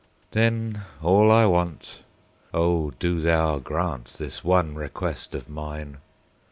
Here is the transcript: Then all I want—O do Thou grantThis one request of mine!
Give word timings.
Then 0.31 0.81
all 1.03 1.31
I 1.31 1.45
want—O 1.45 2.89
do 2.99 3.21
Thou 3.21 3.59
grantThis 3.59 4.43
one 4.43 4.73
request 4.73 5.35
of 5.35 5.47
mine! 5.47 5.97